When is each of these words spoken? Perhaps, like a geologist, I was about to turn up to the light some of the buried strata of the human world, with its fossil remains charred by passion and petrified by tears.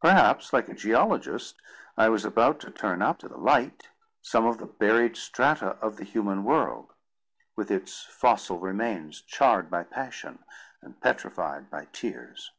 Perhaps, 0.00 0.52
like 0.52 0.68
a 0.68 0.74
geologist, 0.74 1.62
I 1.96 2.08
was 2.08 2.24
about 2.24 2.58
to 2.58 2.72
turn 2.72 3.02
up 3.02 3.20
to 3.20 3.28
the 3.28 3.36
light 3.36 3.88
some 4.20 4.44
of 4.44 4.58
the 4.58 4.66
buried 4.66 5.16
strata 5.16 5.76
of 5.80 5.96
the 5.96 6.02
human 6.02 6.42
world, 6.42 6.92
with 7.54 7.70
its 7.70 8.02
fossil 8.02 8.58
remains 8.58 9.22
charred 9.22 9.70
by 9.70 9.84
passion 9.84 10.40
and 10.82 11.00
petrified 11.00 11.70
by 11.70 11.84
tears. 11.92 12.50